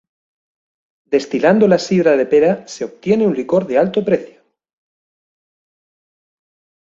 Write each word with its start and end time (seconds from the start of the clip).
Destilando 1.15 1.67
la 1.67 1.77
'sidra 1.81 2.13
de 2.19 2.25
pera' 2.31 2.63
se 2.73 2.83
obtiene 2.89 3.27
un 3.27 3.35
licor 3.39 3.63
de 3.67 3.75
alto 3.83 4.03
precio. 4.03 4.39